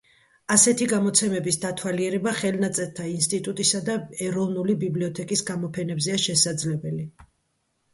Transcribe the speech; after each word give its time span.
ასეთი 0.53 0.87
გამოცემების 0.93 1.59
დათვალიერება 1.65 2.33
ხელნაწერთა 2.41 3.07
ინსტიტუტისა 3.13 3.85
და 3.93 4.01
ეროვნული 4.31 4.81
ბიბლიოთეკის 4.89 5.49
გამოფენებზეა 5.55 6.23
შესაძლებელი. 6.29 7.13